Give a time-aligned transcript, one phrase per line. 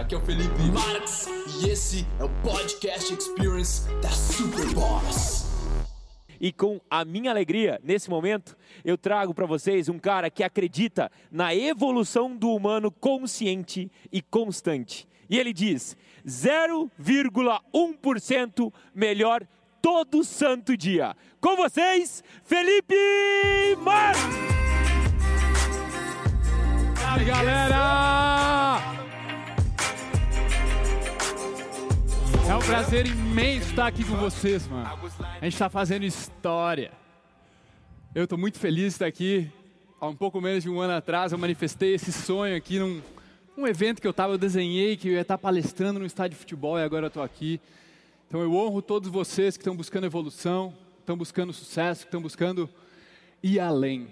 [0.00, 1.28] aqui é o Felipe Marx
[1.60, 5.44] e esse é o Podcast Experience da Superboss.
[6.40, 11.12] E com a minha alegria, nesse momento, eu trago para vocês um cara que acredita
[11.30, 15.06] na evolução do humano consciente e constante.
[15.28, 15.94] E ele diz:
[16.26, 19.46] 0,1% melhor
[19.82, 21.14] todo santo dia.
[21.42, 22.96] Com vocês, Felipe
[23.82, 24.24] Marques!
[27.06, 28.29] Aí, galera!
[32.50, 34.84] É um prazer imenso estar aqui com vocês, mano.
[35.40, 36.90] A gente está fazendo história.
[38.12, 39.48] Eu estou muito feliz de estar aqui.
[40.00, 43.00] Há um pouco menos de um ano atrás, eu manifestei esse sonho aqui num,
[43.56, 46.40] num evento que eu estava, eu desenhei que eu ia estar palestrando no estádio de
[46.40, 47.60] futebol e agora eu estou aqui.
[48.26, 52.68] Então eu honro todos vocês que estão buscando evolução, estão buscando sucesso, que estão buscando
[53.44, 54.08] ir além.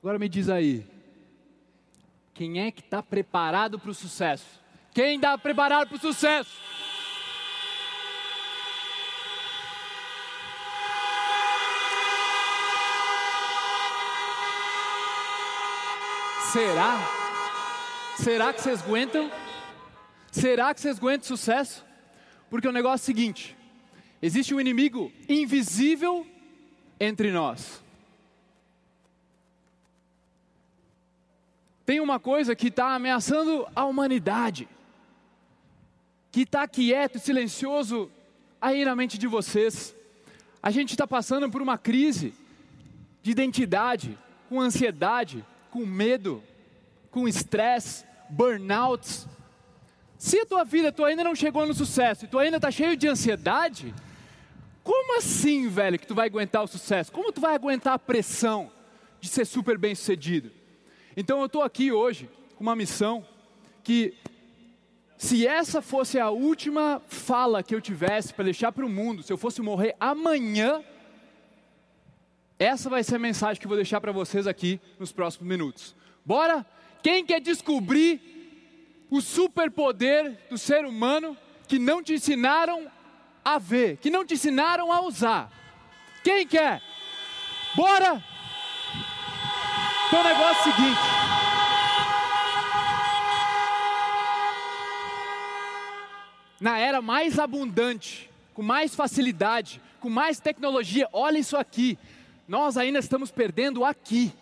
[0.00, 0.84] Agora me diz aí,
[2.34, 4.60] quem é que está preparado para o sucesso?
[4.92, 6.50] Quem está preparado para o sucesso?
[16.52, 17.00] Será?
[18.16, 19.30] Será que vocês aguentam?
[20.30, 21.84] Será que vocês aguentam sucesso?
[22.48, 23.56] Porque o negócio é o seguinte:
[24.22, 26.26] existe um inimigo invisível
[27.00, 27.82] entre nós.
[31.84, 34.68] Tem uma coisa que está ameaçando a humanidade,
[36.30, 38.10] que está quieto e silencioso
[38.60, 39.94] aí na mente de vocês.
[40.62, 42.32] A gente está passando por uma crise
[43.22, 44.16] de identidade,
[44.48, 45.44] com ansiedade,
[45.76, 46.42] com medo,
[47.10, 49.28] com estresse, burnouts.
[50.16, 52.96] Se a tua vida, tu ainda não chegou no sucesso e tu ainda está cheio
[52.96, 53.94] de ansiedade,
[54.82, 57.12] como assim, velho, que tu vai aguentar o sucesso?
[57.12, 58.72] Como tu vai aguentar a pressão
[59.20, 60.50] de ser super bem sucedido?
[61.14, 63.22] Então eu estou aqui hoje com uma missão
[63.84, 64.14] que,
[65.18, 69.30] se essa fosse a última fala que eu tivesse para deixar para o mundo, se
[69.30, 70.82] eu fosse morrer amanhã,
[72.58, 75.94] essa vai ser a mensagem que eu vou deixar para vocês aqui nos próximos minutos.
[76.24, 76.64] Bora?
[77.02, 81.36] Quem quer descobrir o superpoder do ser humano
[81.68, 82.90] que não te ensinaram
[83.44, 85.52] a ver, que não te ensinaram a usar?
[86.24, 86.82] Quem quer?
[87.76, 88.24] Bora?
[90.08, 91.00] Então o negócio é o seguinte.
[96.58, 101.98] Na era mais abundante, com mais facilidade, com mais tecnologia, olha isso aqui
[102.46, 104.32] nós ainda estamos perdendo aqui.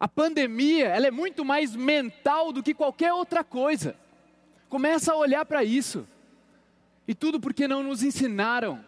[0.00, 3.94] A pandemia, ela é muito mais mental do que qualquer outra coisa.
[4.68, 6.06] Começa a olhar para isso.
[7.06, 8.84] E tudo porque não nos ensinaram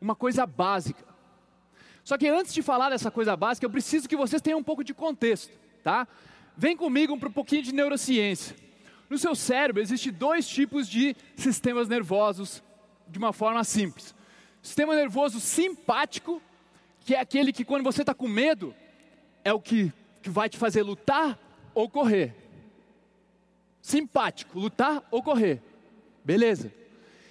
[0.00, 1.04] uma coisa básica.
[2.04, 4.84] Só que antes de falar dessa coisa básica, eu preciso que vocês tenham um pouco
[4.84, 6.06] de contexto, tá?
[6.56, 8.56] Vem comigo para um pouquinho de neurociência.
[9.08, 12.62] No seu cérebro existem dois tipos de sistemas nervosos
[13.08, 14.14] de uma forma simples.
[14.62, 16.42] Sistema nervoso simpático
[17.06, 18.74] que é aquele que quando você está com medo,
[19.44, 21.38] é o que, que vai te fazer lutar
[21.72, 22.34] ou correr.
[23.80, 25.62] Simpático, lutar ou correr.
[26.24, 26.72] Beleza.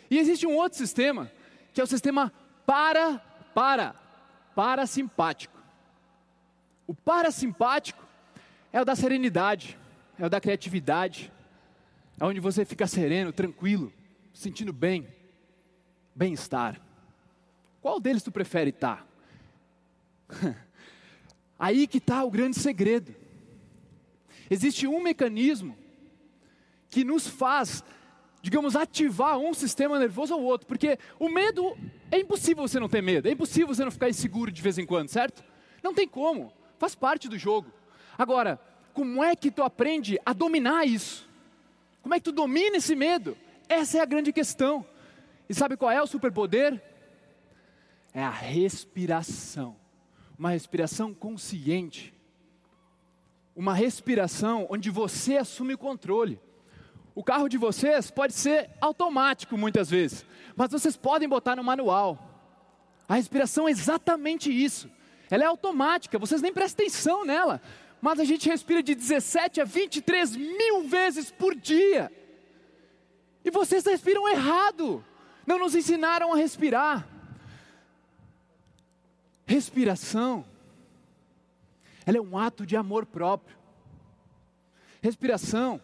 [0.09, 1.29] E existe um outro sistema,
[1.73, 2.31] que é o sistema
[2.65, 3.17] para,
[3.53, 3.93] para,
[4.55, 5.59] parasimpático.
[6.87, 8.01] O parasimpático
[8.71, 9.77] é o da serenidade,
[10.17, 11.33] é o da criatividade,
[12.17, 13.91] é onde você fica sereno, tranquilo,
[14.33, 15.05] sentindo bem,
[16.15, 16.79] bem-estar.
[17.81, 19.05] Qual deles tu prefere estar?
[21.57, 23.15] Aí que está o grande segredo.
[24.49, 25.75] Existe um mecanismo
[26.89, 27.83] que nos faz,
[28.41, 31.75] digamos, ativar um sistema nervoso ou outro, porque o medo
[32.11, 34.85] é impossível você não ter medo, é impossível você não ficar inseguro de vez em
[34.85, 35.43] quando, certo?
[35.81, 37.71] Não tem como, faz parte do jogo.
[38.17, 38.59] Agora,
[38.93, 41.27] como é que tu aprende a dominar isso?
[42.01, 43.35] Como é que tu domina esse medo?
[43.67, 44.85] Essa é a grande questão.
[45.49, 46.81] E sabe qual é o superpoder?
[48.13, 49.75] É a respiração
[50.37, 52.13] uma respiração consciente,
[53.55, 56.39] uma respiração onde você assume o controle.
[57.13, 60.25] O carro de vocês pode ser automático muitas vezes,
[60.55, 62.19] mas vocês podem botar no manual.
[63.07, 64.89] A respiração é exatamente isso.
[65.29, 67.61] Ela é automática, vocês nem prestam atenção nela,
[68.01, 72.11] mas a gente respira de 17 a 23 mil vezes por dia.
[73.43, 75.03] E vocês respiram errado,
[75.47, 77.07] não nos ensinaram a respirar.
[79.45, 80.45] Respiração,
[82.05, 83.57] ela é um ato de amor próprio.
[85.01, 85.79] Respiração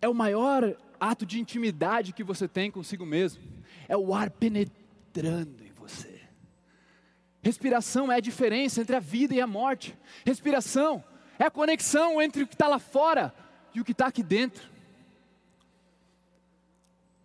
[0.00, 3.42] é o maior ato de intimidade que você tem consigo mesmo.
[3.88, 6.20] É o ar penetrando em você.
[7.42, 9.96] Respiração é a diferença entre a vida e a morte.
[10.24, 11.02] Respiração
[11.38, 13.32] é a conexão entre o que está lá fora
[13.74, 14.68] e o que está aqui dentro.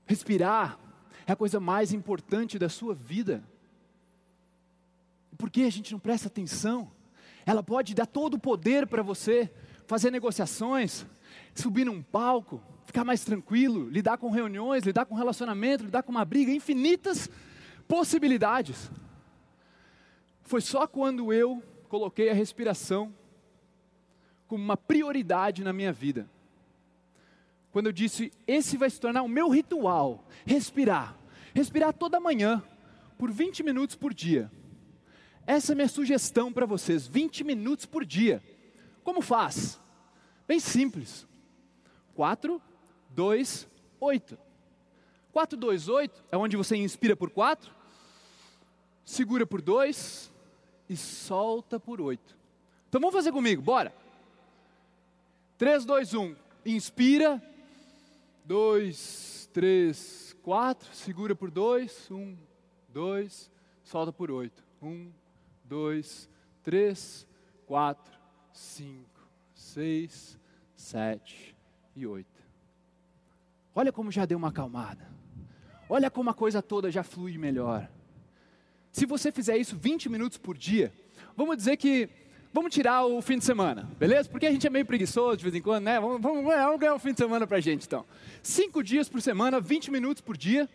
[0.05, 0.77] Respirar
[1.25, 3.43] é a coisa mais importante da sua vida.
[5.43, 6.89] Por que a gente não presta atenção?
[7.45, 9.51] Ela pode dar todo o poder para você
[9.85, 11.05] fazer negociações,
[11.53, 16.23] subir num palco, ficar mais tranquilo, lidar com reuniões, lidar com relacionamento, lidar com uma
[16.23, 17.29] briga, infinitas
[17.89, 18.89] possibilidades.
[20.43, 23.13] Foi só quando eu coloquei a respiração
[24.47, 26.25] como uma prioridade na minha vida.
[27.69, 31.17] Quando eu disse, esse vai se tornar o meu ritual, respirar.
[31.53, 32.63] Respirar toda manhã,
[33.17, 34.49] por 20 minutos por dia.
[35.45, 38.41] Essa é a minha sugestão para vocês, 20 minutos por dia.
[39.03, 39.79] Como faz?
[40.47, 41.27] Bem simples.
[42.15, 42.61] 4,
[43.09, 43.67] 2,
[43.99, 44.37] 8.
[45.31, 47.71] 4, 2, 8 é onde você inspira por 4,
[49.03, 50.31] segura por 2
[50.87, 52.37] e solta por 8.
[52.87, 53.93] Então vamos fazer comigo, bora.
[55.57, 56.35] 3, 2, 1.
[56.65, 57.41] Inspira.
[58.45, 60.93] 2, 3, 4.
[60.93, 62.11] Segura por 2.
[62.11, 62.37] 1,
[62.89, 63.51] 2.
[63.83, 64.63] Solta por 8.
[64.81, 65.11] 1,
[65.73, 66.29] 2,
[66.61, 67.27] 3,
[67.65, 68.13] 4,
[68.53, 69.09] 5,
[69.55, 70.39] 6,
[70.75, 71.55] 7
[71.95, 72.27] e 8.
[73.73, 75.09] Olha como já deu uma acalmada.
[75.89, 77.89] Olha como a coisa toda já flui melhor.
[78.91, 80.93] Se você fizer isso 20 minutos por dia,
[81.35, 82.07] vamos dizer que
[82.53, 84.29] vamos tirar o fim de semana, beleza?
[84.29, 85.99] Porque a gente é meio preguiçoso de vez em quando, né?
[85.99, 88.05] Vamos, vamos, vamos ganhar o um fim de semana para a gente, então.
[88.43, 90.69] Cinco dias por semana, 20 minutos por dia.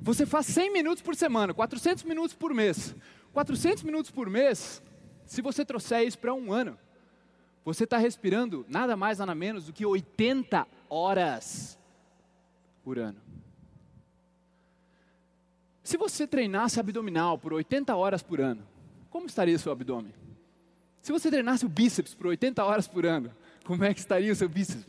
[0.00, 2.96] Você faz 100 minutos por semana, 400 minutos por mês.
[3.32, 4.82] 400 minutos por mês,
[5.24, 6.78] se você trouxer isso para um ano,
[7.64, 11.78] você está respirando nada mais, nada menos do que 80 horas
[12.82, 13.20] por ano.
[15.82, 18.62] Se você treinasse abdominal por 80 horas por ano,
[19.10, 20.14] como estaria seu abdômen?
[21.02, 23.34] Se você treinasse o bíceps por 80 horas por ano,
[23.64, 24.86] como é que estaria o seu bíceps?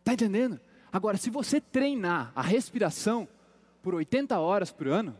[0.00, 0.60] Está entendendo?
[0.92, 3.26] Agora, se você treinar a respiração
[3.82, 5.16] por 80 horas por ano,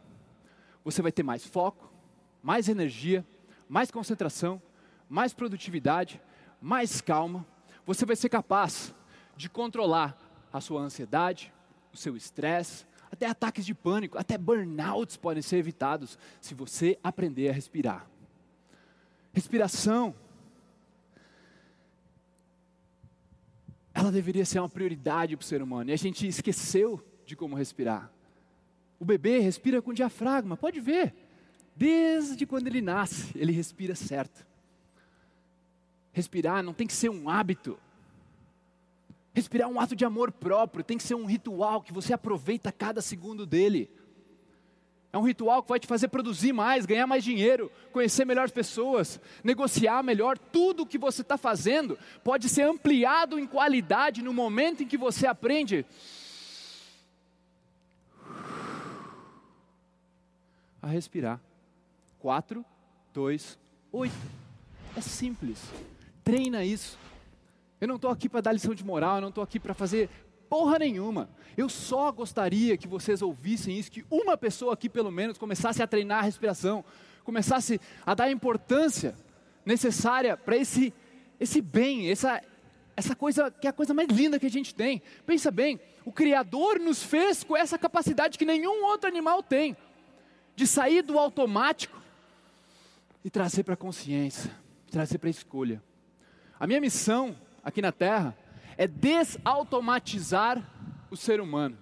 [0.84, 1.92] você vai ter mais foco,
[2.42, 3.24] mais energia,
[3.68, 4.60] mais concentração,
[5.08, 6.20] mais produtividade,
[6.60, 7.46] mais calma.
[7.86, 8.94] Você vai ser capaz
[9.36, 10.16] de controlar
[10.52, 11.52] a sua ansiedade,
[11.92, 17.50] o seu estresse, até ataques de pânico, até burnouts podem ser evitados se você aprender
[17.50, 18.06] a respirar.
[19.32, 20.14] Respiração.
[23.94, 27.54] Ela deveria ser uma prioridade para o ser humano e a gente esqueceu de como
[27.54, 28.10] respirar.
[29.02, 31.12] O bebê respira com diafragma, pode ver.
[31.74, 34.46] Desde quando ele nasce, ele respira certo.
[36.12, 37.76] Respirar não tem que ser um hábito.
[39.34, 42.70] Respirar é um ato de amor próprio, tem que ser um ritual que você aproveita
[42.70, 43.90] cada segundo dele.
[45.12, 49.20] É um ritual que vai te fazer produzir mais, ganhar mais dinheiro, conhecer melhores pessoas,
[49.42, 50.38] negociar melhor.
[50.38, 54.96] Tudo o que você está fazendo pode ser ampliado em qualidade no momento em que
[54.96, 55.84] você aprende
[60.82, 61.40] a respirar.
[62.18, 62.64] 4,
[63.14, 63.58] 2,
[63.92, 64.14] 8.
[64.96, 65.58] É simples.
[66.24, 66.98] Treina isso.
[67.80, 70.10] Eu não estou aqui para dar lição de moral, eu não estou aqui para fazer
[70.48, 71.30] porra nenhuma.
[71.56, 75.86] Eu só gostaria que vocês ouvissem isso, que uma pessoa aqui pelo menos começasse a
[75.86, 76.84] treinar a respiração,
[77.24, 79.14] começasse a dar a importância
[79.64, 80.92] necessária para esse,
[81.40, 82.40] esse bem, essa,
[82.96, 85.02] essa coisa que é a coisa mais linda que a gente tem.
[85.26, 89.76] Pensa bem, o Criador nos fez com essa capacidade que nenhum outro animal tem
[90.54, 92.00] de sair do automático
[93.24, 94.50] e trazer para a consciência,
[94.90, 95.82] trazer para a escolha.
[96.58, 98.36] A minha missão aqui na Terra
[98.76, 100.62] é desautomatizar
[101.10, 101.78] o ser humano,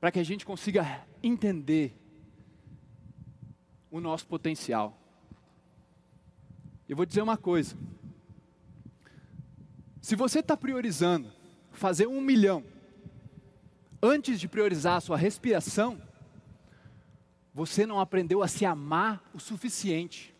[0.00, 1.96] para que a gente consiga entender
[3.90, 4.98] o nosso potencial.
[6.88, 7.76] Eu vou dizer uma coisa:
[10.00, 11.32] se você está priorizando
[11.72, 12.64] fazer um milhão
[14.02, 16.00] antes de priorizar a sua respiração,
[17.54, 20.34] você não aprendeu a se amar o suficiente.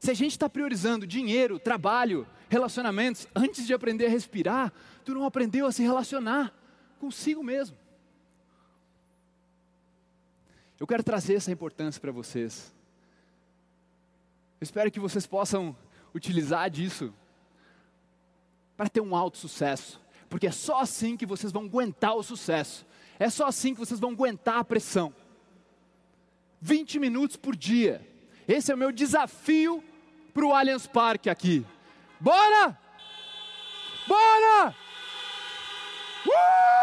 [0.00, 4.72] Se a gente está priorizando dinheiro, trabalho, relacionamentos, antes de aprender a respirar,
[5.04, 6.52] tu não aprendeu a se relacionar
[6.98, 7.76] consigo mesmo.
[10.78, 12.74] Eu quero trazer essa importância para vocês.
[14.60, 15.76] Eu espero que vocês possam
[16.12, 17.14] utilizar disso
[18.76, 22.84] para ter um alto sucesso, porque é só assim que vocês vão aguentar o sucesso.
[23.18, 25.14] É só assim que vocês vão aguentar a pressão.
[26.60, 28.06] 20 minutos por dia.
[28.46, 29.82] Esse é o meu desafio
[30.32, 31.64] para o Allianz Parque aqui.
[32.20, 32.78] Bora!
[34.06, 34.74] Bora!
[36.26, 36.75] Uh!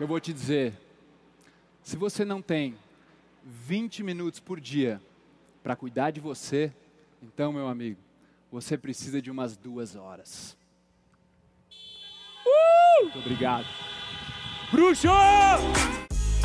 [0.00, 0.72] Eu vou te dizer,
[1.82, 2.74] se você não tem
[3.44, 4.98] 20 minutos por dia
[5.62, 6.72] para cuidar de você,
[7.22, 8.00] então, meu amigo,
[8.50, 10.56] você precisa de umas duas horas.
[12.46, 13.02] Uh!
[13.02, 13.66] Muito obrigado.
[14.72, 15.08] Bruxo!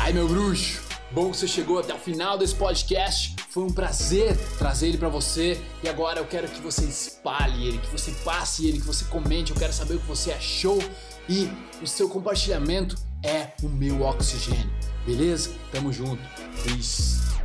[0.00, 3.36] Aí, meu bruxo, bom que você chegou até o final desse podcast.
[3.48, 7.78] Foi um prazer trazer ele para você e agora eu quero que você espalhe ele,
[7.78, 9.50] que você passe ele, que você comente.
[9.50, 10.78] Eu quero saber o que você achou
[11.26, 11.48] e
[11.82, 14.70] o seu compartilhamento é o meu oxigênio.
[15.04, 15.50] Beleza?
[15.72, 16.22] Tamo junto.
[16.64, 17.35] Peace.